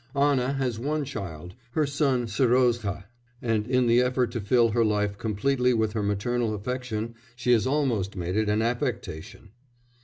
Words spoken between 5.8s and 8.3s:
her maternal affection, she has almost